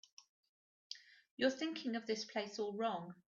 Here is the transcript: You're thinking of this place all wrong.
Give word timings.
You're 1.37 1.51
thinking 1.51 1.95
of 1.95 2.07
this 2.07 2.25
place 2.25 2.57
all 2.57 2.73
wrong. 2.75 3.13